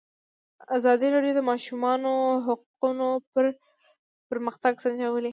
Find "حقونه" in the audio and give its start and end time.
2.45-3.07